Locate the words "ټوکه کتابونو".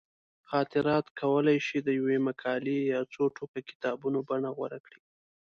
3.35-4.19